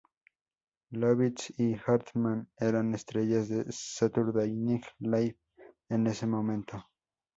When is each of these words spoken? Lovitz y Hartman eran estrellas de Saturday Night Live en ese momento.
Lovitz 0.93 1.53
y 1.59 1.75
Hartman 1.85 2.49
eran 2.57 2.95
estrellas 2.95 3.49
de 3.49 3.67
Saturday 3.71 4.51
Night 4.51 4.87
Live 4.97 5.37
en 5.89 6.07
ese 6.07 6.25
momento. 6.25 6.83